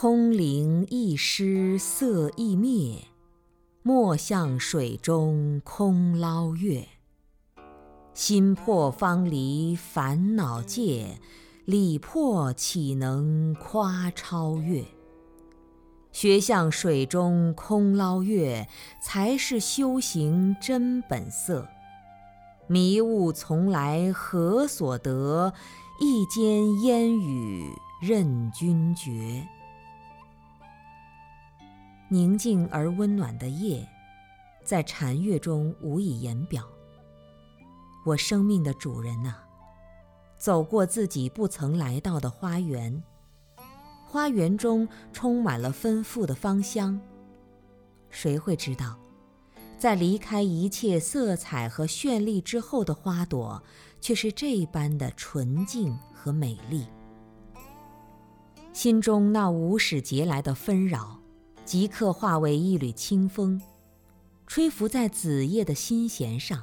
[0.00, 3.08] 空灵一失色亦灭，
[3.82, 6.86] 莫向水中空捞月。
[8.14, 11.18] 心破方离烦恼界，
[11.64, 14.84] 理破岂能夸超越？
[16.12, 18.68] 学向水中空捞月，
[19.02, 21.66] 才是修行真本色。
[22.68, 25.52] 迷雾从来何所得？
[26.00, 27.68] 一间烟雨
[28.00, 29.44] 任君绝。
[32.10, 33.86] 宁静而温暖的夜，
[34.64, 36.64] 在禅悦中无以言表。
[38.06, 39.34] 我生命的主人呐，
[40.38, 43.02] 走过自己不曾来到的花园。
[44.06, 46.98] 花园中充满了丰富的芳香，
[48.08, 48.98] 谁会知道，
[49.78, 53.62] 在离开一切色彩和绚丽之后的花朵，
[54.00, 56.86] 却是这般的纯净和美丽？
[58.72, 61.20] 心中那无始劫来的纷扰，
[61.68, 63.60] 即刻化为一缕清风，
[64.46, 66.62] 吹拂在子夜的心弦上，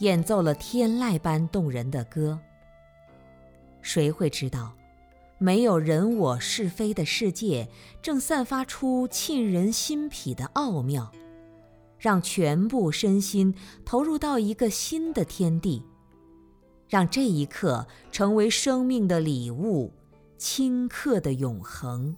[0.00, 2.38] 演奏了天籁般动人的歌。
[3.80, 4.76] 谁会知道？
[5.38, 7.66] 没有人我是非的世界，
[8.02, 11.10] 正散发出沁人心脾的奥妙，
[11.98, 13.54] 让全部身心
[13.86, 15.82] 投入到一个新的天地，
[16.90, 19.90] 让这一刻成为生命的礼物，
[20.38, 22.14] 顷刻的永恒。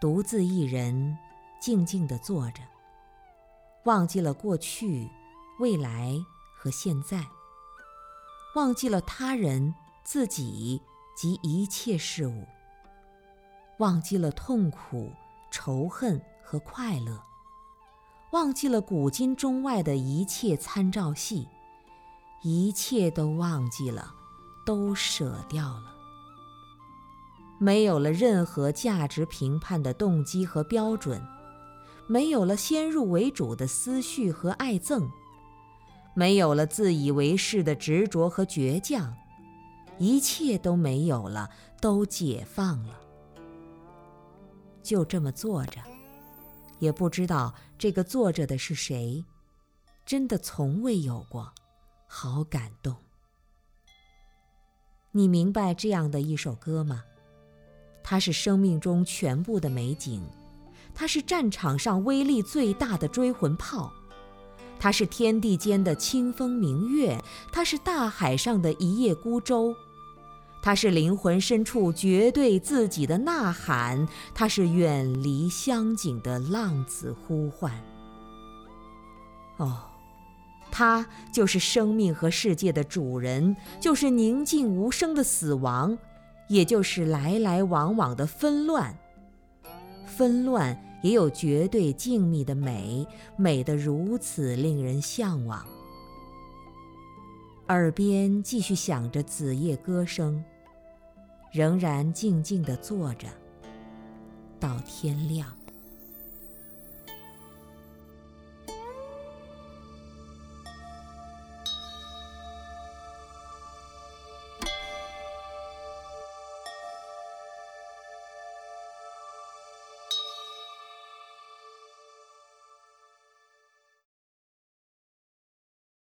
[0.00, 1.16] 独自一人，
[1.60, 2.62] 静静地坐着，
[3.84, 5.08] 忘记了过去、
[5.58, 6.16] 未来
[6.56, 7.26] 和现在，
[8.54, 9.74] 忘记了他人、
[10.04, 10.82] 自己。
[11.18, 12.46] 及一切事物，
[13.78, 15.10] 忘记了痛苦、
[15.50, 17.18] 仇恨和快乐，
[18.32, 21.48] 忘记了古今中外的一切参照系，
[22.42, 24.12] 一切都忘记了，
[24.66, 25.95] 都舍掉了，
[27.58, 31.20] 没有了任何价值评判的动机和标准，
[32.06, 35.08] 没有了先入为主的思绪和爱憎，
[36.14, 39.16] 没有了自以为是的执着和倔强。
[39.98, 41.48] 一切都没有了，
[41.80, 43.00] 都解放了。
[44.82, 45.80] 就这么坐着，
[46.78, 49.24] 也不知道这个坐着的是谁，
[50.04, 51.50] 真的从未有过，
[52.06, 52.94] 好感动。
[55.12, 57.02] 你明白这样的一首歌吗？
[58.08, 60.22] 它是生命中全部的美景，
[60.94, 63.92] 它是战场上威力最大的追魂炮，
[64.78, 69.74] 它是天地间的清风明月，它是大海上的一叶孤舟。
[70.62, 77.72] 它是灵魂深处绝对自己的呐喊，它是远离乡景的浪子呼唤。
[79.56, 79.78] 哦，
[80.70, 85.98] 它就是生命和世界的主人，就是宁静无声的死亡，
[86.48, 88.96] 也就是来来往往的纷乱。
[90.04, 95.64] 纷乱也有绝对静谧的美，美得如此令人向往。
[97.68, 100.44] 耳边继续响着子夜歌声。
[101.52, 103.28] 仍然静静地坐着，
[104.60, 105.46] 到天亮。